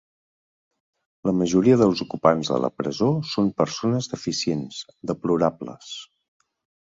[1.29, 4.79] La majoria dels ocupants de la presó són persones deficients,
[5.11, 5.93] deplorables.